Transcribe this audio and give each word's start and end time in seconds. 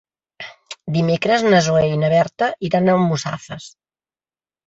Dimecres 0.95 1.43
na 1.47 1.59
Zoè 1.67 1.83
i 1.89 1.99
na 2.03 2.09
Berta 2.15 2.49
iran 2.69 2.89
a 2.93 2.97
Almussafes. 3.01 3.67